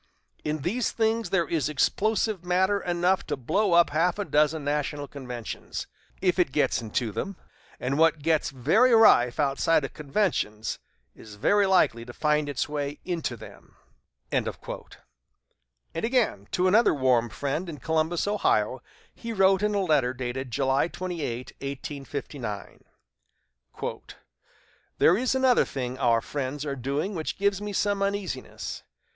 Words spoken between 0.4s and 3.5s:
In these things there is explosive matter enough to